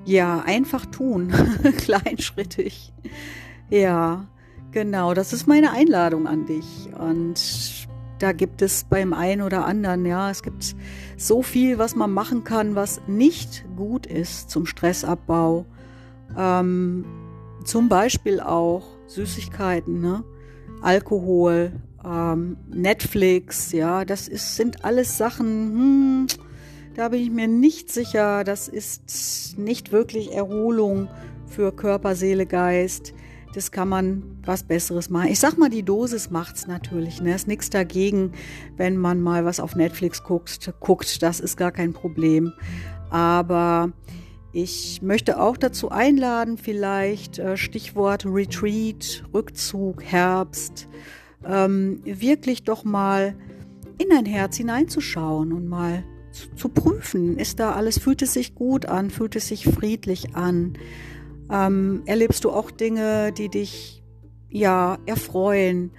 Ja, 0.04 0.40
einfach 0.40 0.86
tun, 0.86 1.32
kleinschrittig. 1.78 2.92
Ja, 3.70 4.28
genau, 4.70 5.14
das 5.14 5.32
ist 5.32 5.46
meine 5.46 5.72
Einladung 5.72 6.26
an 6.26 6.46
dich. 6.46 6.90
Und 6.98 7.88
da 8.18 8.32
gibt 8.32 8.62
es 8.62 8.84
beim 8.84 9.12
einen 9.12 9.42
oder 9.42 9.64
anderen, 9.64 10.04
ja, 10.04 10.30
es 10.30 10.42
gibt 10.42 10.76
so 11.16 11.42
viel, 11.42 11.78
was 11.78 11.96
man 11.96 12.12
machen 12.12 12.44
kann, 12.44 12.74
was 12.74 13.00
nicht 13.06 13.64
gut 13.76 14.06
ist 14.06 14.50
zum 14.50 14.66
Stressabbau. 14.66 15.66
Ähm, 16.36 17.04
zum 17.64 17.88
Beispiel 17.88 18.40
auch 18.40 18.84
Süßigkeiten, 19.06 20.00
ne? 20.00 20.24
Alkohol, 20.82 21.72
ähm, 22.04 22.56
Netflix, 22.68 23.72
ja, 23.72 24.04
das 24.04 24.28
ist, 24.28 24.56
sind 24.56 24.84
alles 24.84 25.16
Sachen, 25.16 25.46
hm, 25.46 26.26
da 26.94 27.08
bin 27.08 27.20
ich 27.20 27.30
mir 27.30 27.48
nicht 27.48 27.90
sicher, 27.90 28.44
das 28.44 28.68
ist 28.68 29.58
nicht 29.58 29.90
wirklich 29.90 30.32
Erholung 30.32 31.08
für 31.46 31.72
Körper, 31.72 32.14
Seele, 32.14 32.46
Geist. 32.46 33.14
Das 33.54 33.70
kann 33.70 33.88
man 33.88 34.40
was 34.44 34.64
Besseres 34.64 35.10
machen. 35.10 35.28
Ich 35.28 35.38
sag 35.38 35.56
mal, 35.58 35.70
die 35.70 35.84
Dosis 35.84 36.30
macht's 36.30 36.66
natürlich. 36.66 37.20
Ne? 37.20 37.34
Ist 37.34 37.46
nichts 37.46 37.70
dagegen, 37.70 38.32
wenn 38.76 38.96
man 38.96 39.20
mal 39.20 39.44
was 39.44 39.60
auf 39.60 39.76
Netflix 39.76 40.24
guckt. 40.24 40.72
guckt. 40.80 41.22
Das 41.22 41.38
ist 41.38 41.56
gar 41.56 41.70
kein 41.70 41.92
Problem. 41.92 42.52
Aber 43.10 43.92
ich 44.52 45.02
möchte 45.02 45.40
auch 45.40 45.56
dazu 45.56 45.90
einladen, 45.90 46.58
vielleicht 46.58 47.38
äh, 47.38 47.56
Stichwort 47.56 48.24
Retreat, 48.26 49.24
Rückzug, 49.32 50.02
Herbst, 50.02 50.88
ähm, 51.46 52.00
wirklich 52.04 52.64
doch 52.64 52.84
mal 52.84 53.34
in 53.98 54.08
dein 54.10 54.26
Herz 54.26 54.56
hineinzuschauen 54.56 55.52
und 55.52 55.68
mal 55.68 56.04
zu, 56.32 56.54
zu, 56.56 56.68
prüfen, 56.68 57.38
ist 57.38 57.60
da 57.60 57.72
alles, 57.72 57.98
fühlt 57.98 58.22
es 58.22 58.32
sich 58.32 58.54
gut 58.54 58.86
an, 58.86 59.10
fühlt 59.10 59.36
es 59.36 59.48
sich 59.48 59.64
friedlich 59.64 60.34
an, 60.34 60.76
ähm, 61.50 62.02
erlebst 62.06 62.44
du 62.44 62.50
auch 62.50 62.70
Dinge, 62.70 63.32
die 63.32 63.48
dich 63.48 64.02
ja 64.48 64.98
erfreuen? 65.06 65.90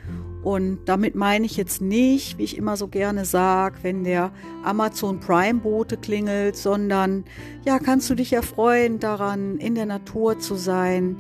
Und 0.43 0.85
damit 0.85 1.15
meine 1.15 1.45
ich 1.47 1.57
jetzt 1.57 1.81
nicht, 1.81 2.37
wie 2.37 2.43
ich 2.43 2.55
immer 2.55 2.77
so 2.77 2.87
gerne 2.87 3.25
sage, 3.25 3.77
wenn 3.81 4.03
der 4.03 4.31
Amazon 4.63 5.19
Prime 5.19 5.59
Bote 5.61 5.97
klingelt, 5.97 6.55
sondern 6.55 7.25
ja, 7.65 7.79
kannst 7.79 8.09
du 8.11 8.15
dich 8.15 8.31
erfreuen 8.31 8.99
daran, 8.99 9.57
in 9.57 9.73
der 9.73 9.87
Natur 9.87 10.37
zu 10.37 10.53
sein, 10.53 11.17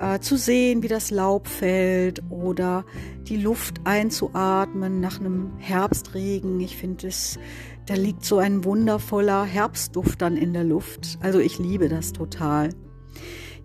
äh, 0.00 0.18
zu 0.18 0.36
sehen, 0.36 0.82
wie 0.82 0.88
das 0.88 1.10
Laub 1.10 1.46
fällt 1.46 2.22
oder 2.30 2.84
die 3.28 3.36
Luft 3.36 3.80
einzuatmen 3.84 5.00
nach 5.00 5.20
einem 5.20 5.52
Herbstregen. 5.58 6.58
Ich 6.60 6.76
finde 6.76 7.08
es, 7.08 7.38
da 7.86 7.94
liegt 7.94 8.24
so 8.24 8.38
ein 8.38 8.64
wundervoller 8.64 9.44
Herbstduft 9.44 10.22
dann 10.22 10.36
in 10.36 10.52
der 10.54 10.64
Luft. 10.64 11.18
Also 11.20 11.38
ich 11.38 11.58
liebe 11.58 11.88
das 11.88 12.12
total. 12.12 12.70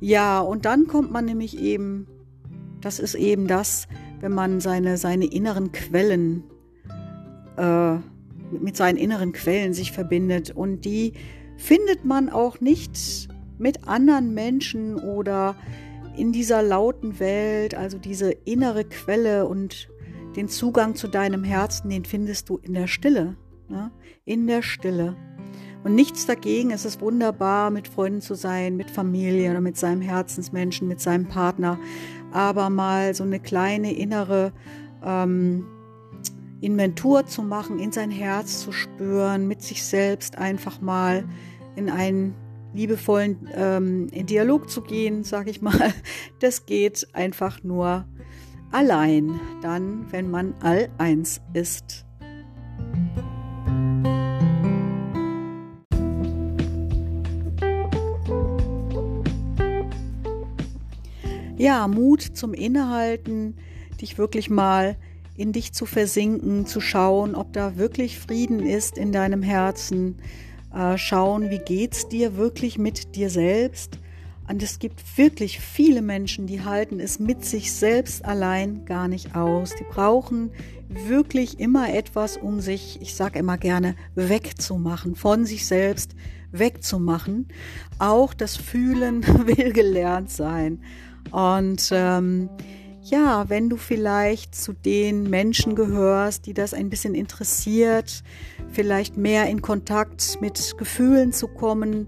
Ja, 0.01 0.42
und 0.42 0.65
dann 0.65 0.88
kommt 0.88 1.12
man 1.12 1.25
nämlich 1.25 1.58
eben, 1.58 2.08
das 2.82 3.00
ist 3.00 3.15
eben 3.15 3.48
das, 3.48 3.88
wenn 4.20 4.34
man 4.34 4.60
seine, 4.60 4.98
seine 4.98 5.25
inneren 5.25 5.72
Quellen, 5.72 6.44
äh, 7.56 7.96
mit 8.51 8.75
seinen 8.75 8.98
inneren 8.98 9.32
Quellen 9.32 9.74
sich 9.74 9.94
verbindet. 9.94 10.51
Und 10.51 10.84
die 10.84 11.13
findet 11.56 12.04
man 12.04 12.30
auch 12.30 12.60
nicht 12.60 13.30
mit 13.58 13.88
anderen 13.88 14.34
Menschen 14.34 14.96
oder 14.96 15.56
in 16.18 16.32
dieser 16.32 16.62
lauten 16.62 17.20
Welt, 17.20 17.76
also 17.76 17.98
diese 17.98 18.32
innere 18.32 18.86
Quelle 18.86 19.46
und 19.48 19.90
den 20.36 20.48
Zugang 20.48 20.96
zu 20.96 21.08
deinem 21.08 21.44
Herzen, 21.44 21.90
den 21.90 22.06
findest 22.06 22.50
du 22.50 22.58
in 22.58 22.74
der 22.74 22.88
Stille. 22.88 23.38
Ne? 23.70 23.92
In 24.26 24.48
der 24.48 24.62
Stille. 24.62 25.16
Und 25.84 25.96
nichts 25.96 26.26
dagegen, 26.26 26.72
es 26.72 26.84
ist 26.84 27.00
wunderbar, 27.00 27.70
mit 27.70 27.88
Freunden 27.88 28.22
zu 28.22 28.34
sein, 28.34 28.76
mit 28.76 28.90
Familie 28.90 29.52
oder 29.52 29.62
mit 29.62 29.78
seinem 29.78 30.02
Herzensmenschen, 30.02 30.88
mit 30.88 31.00
seinem 31.00 31.28
Partner 31.28 31.78
aber 32.36 32.70
mal 32.70 33.14
so 33.16 33.24
eine 33.24 33.40
kleine 33.40 33.94
innere 33.94 34.52
ähm, 35.04 35.66
Inventur 36.60 37.26
zu 37.26 37.42
machen, 37.42 37.80
in 37.80 37.94
sein 37.94 38.12
Herz 38.12 38.60
zu 38.60 38.74
spüren, 38.74 39.48
mit 39.48 39.62
sich 39.62 39.84
selbst 39.84 40.38
einfach 40.38 40.82
mal 40.82 41.24
in 41.78 41.90
einen 41.90 42.36
liebevollen 42.75 43.50
ähm, 43.53 44.08
in 44.12 44.25
Dialog 44.25 44.70
zu 44.70 44.82
gehen, 44.82 45.24
sage 45.24 45.50
ich 45.50 45.62
mal. 45.62 45.94
Das 46.39 46.65
geht 46.65 47.08
einfach 47.13 47.63
nur 47.63 48.05
allein, 48.72 49.39
dann, 49.62 50.12
wenn 50.12 50.29
man 50.29 50.53
all 50.62 50.89
eins 50.98 51.42
ist. 51.53 52.05
ja, 61.57 61.88
Mut 61.88 62.22
zum 62.22 62.53
Innehalten, 62.53 63.55
dich 64.01 64.18
wirklich 64.18 64.50
mal 64.50 64.98
in 65.35 65.51
dich 65.51 65.74
zu 65.74 65.85
versinken, 65.85 66.66
zu 66.66 66.79
schauen, 66.79 67.35
ob 67.35 67.53
da 67.53 67.75
wirklich 67.75 68.20
Frieden 68.20 68.59
ist 68.59 68.98
in 68.98 69.11
deinem 69.11 69.42
Herzen, 69.42 70.18
äh, 70.75 70.98
schauen, 70.98 71.50
wie 71.50 71.59
geht's 71.59 72.09
dir 72.09 72.35
wirklich 72.35 72.77
mit 72.77 73.16
dir 73.16 73.29
selbst. 73.29 73.98
Und 74.48 74.61
es 74.61 74.77
gibt 74.77 75.18
wirklich 75.18 75.59
viele 75.59 76.01
Menschen, 76.03 76.46
die 76.46 76.64
halten 76.64 77.00
es 77.00 77.18
mit 77.18 77.44
sich 77.44 77.74
selbst 77.74 78.25
allein 78.25 78.85
gar 78.85 79.07
nicht 79.07 79.35
aus. 79.35 79.74
Die 79.79 79.85
brauchen 79.90 80.51
wirklich 80.88 81.59
immer 81.59 81.92
etwas, 81.94 82.38
um 82.38 82.59
sich, 82.59 83.01
ich 83.01 83.16
sage 83.16 83.40
immer 83.40 83.57
gerne, 83.57 83.96
wegzumachen, 84.14 85.16
von 85.16 85.46
sich 85.46 85.66
selbst 85.66 86.16
wegzumachen. 86.51 87.48
Auch 87.98 88.33
das 88.33 88.55
Fühlen 88.55 89.25
will 89.48 89.74
gelernt 89.74 90.29
sein. 90.29 90.81
Und 91.31 91.90
ähm, 91.92 92.50
ja, 93.09 93.50
wenn 93.50 93.70
du 93.70 93.77
vielleicht 93.77 94.55
zu 94.55 94.74
den 94.74 95.29
Menschen 95.29 95.75
gehörst, 95.75 96.48
die 96.48 96.53
das 96.53 96.74
ein 96.74 96.89
bisschen 96.89 97.13
interessiert, 97.13 98.24
vielleicht 98.72 99.15
mehr 99.15 99.48
in 99.48 99.61
Kontakt 99.61 100.39
mit 100.41 100.75
Gefühlen 100.77 101.31
zu 101.31 101.48
kommen, 101.48 102.07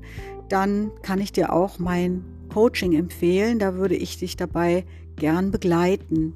dann 0.49 0.91
kann 1.03 1.21
ich 1.21 1.31
dir 1.31 1.53
auch 1.53 1.77
mein 1.77 2.25
Coaching 2.51 2.93
empfehlen. 2.93 3.60
Da 3.60 3.75
würde 3.75 3.95
ich 3.95 4.17
dich 4.17 4.38
dabei 4.38 4.86
gern 5.17 5.51
begleiten. 5.51 6.33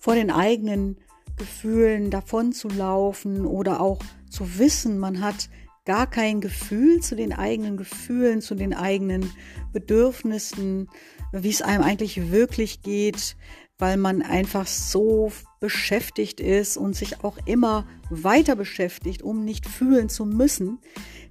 Vor 0.00 0.14
den 0.14 0.30
eigenen 0.30 0.96
Gefühlen 1.36 2.10
davon 2.10 2.52
zu 2.52 2.68
laufen 2.68 3.44
oder 3.44 3.80
auch 3.80 4.00
zu 4.30 4.58
wissen, 4.58 4.98
man 4.98 5.20
hat 5.20 5.48
gar 5.84 6.08
kein 6.08 6.40
Gefühl 6.40 7.00
zu 7.00 7.14
den 7.14 7.32
eigenen 7.32 7.76
Gefühlen, 7.76 8.40
zu 8.42 8.54
den 8.54 8.74
eigenen 8.74 9.30
Bedürfnissen, 9.72 10.88
wie 11.32 11.48
es 11.48 11.62
einem 11.62 11.82
eigentlich 11.82 12.30
wirklich 12.32 12.82
geht, 12.82 13.36
weil 13.78 13.96
man 13.96 14.22
einfach 14.22 14.66
so 14.66 15.30
beschäftigt 15.60 16.40
ist 16.40 16.76
und 16.76 16.94
sich 16.94 17.22
auch 17.22 17.38
immer 17.46 17.86
weiter 18.10 18.56
beschäftigt, 18.56 19.22
um 19.22 19.44
nicht 19.44 19.66
fühlen 19.66 20.08
zu 20.08 20.24
müssen. 20.24 20.78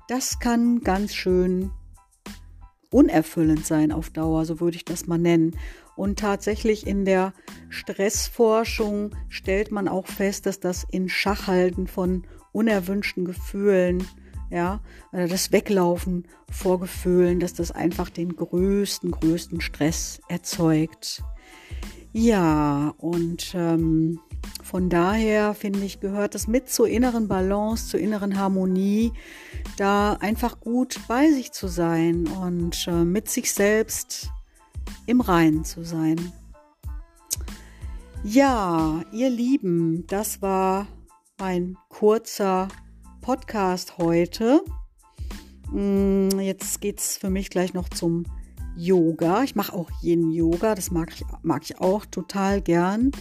Das 0.07 0.39
kann 0.39 0.81
ganz 0.81 1.13
schön 1.13 1.71
unerfüllend 2.91 3.65
sein 3.65 3.91
auf 3.91 4.09
Dauer, 4.09 4.45
so 4.45 4.59
würde 4.59 4.77
ich 4.77 4.85
das 4.85 5.07
mal 5.07 5.17
nennen. 5.17 5.57
Und 5.95 6.19
tatsächlich 6.19 6.85
in 6.85 7.05
der 7.05 7.33
Stressforschung 7.69 9.15
stellt 9.29 9.71
man 9.71 9.87
auch 9.87 10.07
fest, 10.07 10.45
dass 10.45 10.59
das 10.59 10.85
in 10.89 11.07
Schachhalten 11.09 11.87
von 11.87 12.25
unerwünschten 12.51 13.25
Gefühlen, 13.25 14.05
ja, 14.49 14.81
das 15.11 15.51
Weglaufen 15.51 16.27
vor 16.51 16.79
Gefühlen, 16.79 17.39
dass 17.39 17.53
das 17.53 17.71
einfach 17.71 18.09
den 18.09 18.35
größten, 18.35 19.11
größten 19.11 19.61
Stress 19.61 20.21
erzeugt. 20.29 21.23
Ja, 22.13 22.93
und 22.97 23.53
ähm, 23.55 24.19
von 24.63 24.89
daher 24.89 25.53
finde 25.53 25.79
ich, 25.79 25.99
gehört 25.99 26.33
das 26.33 26.47
mit 26.47 26.69
zur 26.69 26.87
inneren 26.87 27.27
Balance, 27.27 27.89
zur 27.89 27.99
inneren 27.99 28.39
Harmonie, 28.39 29.11
da 29.77 30.13
einfach 30.13 30.59
gut 30.59 30.99
bei 31.07 31.29
sich 31.31 31.51
zu 31.51 31.67
sein 31.67 32.27
und 32.27 32.87
äh, 32.87 33.03
mit 33.03 33.29
sich 33.29 33.51
selbst 33.51 34.31
im 35.05 35.21
Reinen 35.21 35.63
zu 35.63 35.83
sein. 35.83 36.31
Ja, 38.23 39.03
ihr 39.11 39.29
Lieben, 39.29 40.07
das 40.07 40.41
war 40.41 40.87
mein 41.37 41.77
kurzer 41.89 42.67
Podcast 43.21 43.97
heute. 43.97 44.61
Mm, 45.71 46.39
jetzt 46.39 46.81
geht 46.81 46.99
es 46.99 47.17
für 47.17 47.29
mich 47.29 47.49
gleich 47.49 47.73
noch 47.73 47.89
zum 47.89 48.23
Yoga. 48.75 49.43
Ich 49.43 49.55
mache 49.55 49.73
auch 49.73 49.89
jeden 50.01 50.31
Yoga, 50.31 50.75
das 50.75 50.91
mag 50.91 51.11
ich, 51.13 51.23
mag 51.43 51.63
ich 51.63 51.79
auch 51.79 52.05
total 52.05 52.61
gern. 52.61 53.11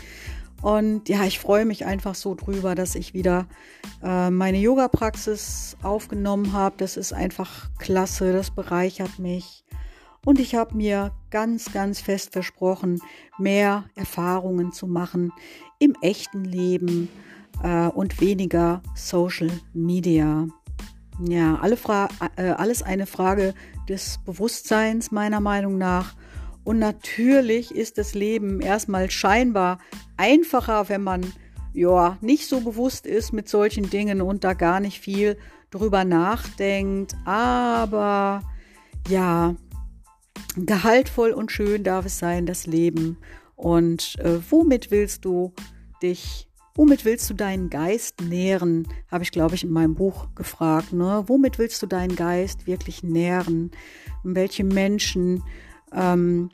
Und 0.63 1.11
ja, 1.11 1.25
ich 1.25 1.39
freue 1.39 1.67
mich 1.67 1.85
einfach 1.85 2.15
so 2.15 2.35
drüber, 2.35 2.75
dass 2.75 2.95
ich 2.95 3.13
wieder 3.13 3.47
äh, 4.03 4.31
meine 4.31 4.59
Yoga-Praxis 4.59 5.77
aufgenommen 5.83 6.55
habe. 6.55 6.77
Das 6.79 6.97
ist 6.97 7.13
einfach 7.13 7.69
klasse, 7.79 8.33
das 8.33 8.51
bereichert 8.51 9.19
mich. 9.19 9.65
Und 10.25 10.41
ich 10.41 10.55
habe 10.55 10.77
mir 10.77 11.13
ganz, 11.31 11.73
ganz 11.73 12.01
fest 12.01 12.33
versprochen, 12.33 13.01
mehr 13.39 13.85
Erfahrungen 13.95 14.73
zu 14.73 14.87
machen 14.87 15.33
im 15.79 15.95
echten 16.01 16.45
Leben 16.45 17.09
äh, 17.63 17.89
und 17.89 18.21
weniger 18.21 18.83
Social 18.95 19.51
Media. 19.73 20.47
Ja, 21.21 21.57
alle 21.61 21.77
Fra 21.77 22.09
äh, 22.37 22.51
alles 22.51 22.83
eine 22.83 23.07
Frage 23.07 23.55
des 23.89 24.19
Bewusstseins 24.25 25.11
meiner 25.11 25.41
Meinung 25.41 25.79
nach. 25.79 26.15
Und 26.65 26.79
natürlich 26.79 27.75
ist 27.75 27.99
das 27.99 28.15
Leben 28.15 28.61
erstmal 28.61 29.11
scheinbar 29.11 29.79
einfacher, 30.17 30.89
wenn 30.89 31.03
man 31.03 31.33
ja, 31.75 32.17
nicht 32.21 32.49
so 32.49 32.61
bewusst 32.61 33.05
ist 33.05 33.33
mit 33.33 33.49
solchen 33.49 33.91
Dingen 33.91 34.23
und 34.23 34.45
da 34.45 34.55
gar 34.55 34.81
nicht 34.81 35.01
viel 35.01 35.37
drüber 35.71 36.05
nachdenkt. 36.05 37.15
Aber 37.25 38.43
ja, 39.09 39.57
gehaltvoll 40.57 41.33
und 41.33 41.53
schön 41.53 41.85
darf 41.85 42.07
es 42.07 42.19
sein, 42.19 42.47
das 42.47 42.67
Leben. 42.67 43.19
Und 43.57 44.17
äh, 44.19 44.39
womit 44.51 44.91
willst 44.91 45.25
du 45.25 45.53
dich, 46.03 46.49
womit 46.75 47.05
willst 47.05 47.29
du 47.31 47.35
deinen 47.35 47.71
Geist 47.71 48.21
nähren? 48.21 48.89
Habe 49.11 49.25
ich, 49.25 49.31
glaube 49.31 49.55
ich, 49.55 49.65
in 49.65 49.71
meinem 49.71 49.95
Buch 49.95 50.29
gefragt. 50.35 50.93
Ne? 50.93 51.25
Womit 51.27 51.59
willst 51.59 51.83
du 51.83 51.87
deinen 51.87 52.17
Geist 52.17 52.67
wirklich 52.67 53.03
nähren? 53.03 53.71
Und 54.23 54.35
welche 54.35 54.65
Menschen 54.65 55.43
ähm, 55.93 56.51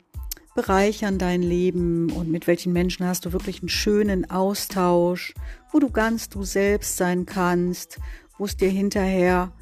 bereichern 0.55 1.17
dein 1.17 1.41
Leben 1.41 2.11
und 2.11 2.29
mit 2.29 2.45
welchen 2.47 2.73
Menschen 2.73 3.05
hast 3.05 3.25
du 3.25 3.31
wirklich 3.31 3.61
einen 3.61 3.69
schönen 3.69 4.29
Austausch, 4.29 5.33
wo 5.71 5.79
du 5.79 5.89
ganz 5.89 6.29
du 6.29 6.43
selbst 6.43 6.97
sein 6.97 7.25
kannst, 7.25 7.99
wo 8.37 8.45
es 8.45 8.57
dir 8.57 8.69
hinterher 8.69 9.53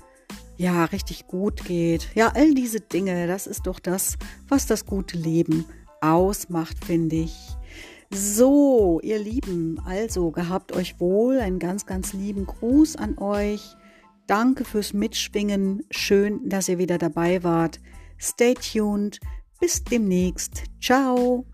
ja 0.60 0.86
richtig 0.86 1.26
gut 1.26 1.64
geht. 1.64 2.10
Ja, 2.16 2.34
all 2.36 2.54
diese 2.54 2.82
Dinge, 2.82 3.28
das 3.28 3.48
ist 3.48 3.66
doch 3.66 3.80
das, 3.80 4.18
was 4.50 4.68
das 4.68 4.86
gute 4.86 5.18
Leben 5.18 5.66
ausmacht, 6.02 6.84
finde 6.86 7.16
ich. 7.16 7.36
So, 8.12 9.00
ihr 9.02 9.20
Lieben, 9.20 9.80
also 9.86 10.32
gehabt 10.32 10.76
euch 10.76 11.00
wohl, 11.00 11.40
einen 11.40 11.60
ganz, 11.60 11.86
ganz 11.86 12.14
lieben 12.14 12.46
Gruß 12.46 12.98
an 12.98 13.18
euch. 13.20 13.76
Danke 14.28 14.66
fürs 14.66 14.94
Mitschwingen. 14.94 15.84
Schön, 15.92 16.50
dass 16.50 16.68
ihr 16.68 16.78
wieder 16.78 16.98
dabei 16.98 17.44
wart. 17.44 17.80
Stay 18.20 18.54
tuned. 18.54 19.20
Bis 19.60 19.84
demnächst. 19.84 20.64
Ciao. 20.82 21.46